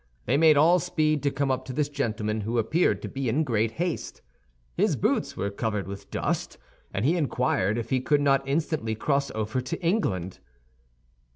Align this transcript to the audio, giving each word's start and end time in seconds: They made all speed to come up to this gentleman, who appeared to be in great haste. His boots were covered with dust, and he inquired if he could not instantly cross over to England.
They 0.25 0.35
made 0.35 0.57
all 0.57 0.79
speed 0.79 1.21
to 1.21 1.29
come 1.29 1.51
up 1.51 1.63
to 1.65 1.73
this 1.73 1.87
gentleman, 1.87 2.41
who 2.41 2.57
appeared 2.57 3.03
to 3.03 3.07
be 3.07 3.29
in 3.29 3.43
great 3.43 3.73
haste. 3.73 4.23
His 4.75 4.95
boots 4.95 5.37
were 5.37 5.51
covered 5.51 5.87
with 5.87 6.09
dust, 6.09 6.57
and 6.91 7.05
he 7.05 7.15
inquired 7.15 7.77
if 7.77 7.91
he 7.91 8.01
could 8.01 8.19
not 8.19 8.41
instantly 8.47 8.95
cross 8.95 9.29
over 9.35 9.61
to 9.61 9.79
England. 9.79 10.39